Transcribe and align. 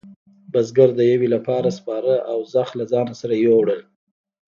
بزگر 0.53 0.89
د 0.95 1.01
یویې 1.11 1.29
لپاره 1.35 1.69
سپاره 1.77 2.13
او 2.31 2.37
زخ 2.53 2.69
له 2.79 2.85
ځانه 2.91 3.13
سره 3.21 3.33
وېوړل. 3.37 3.81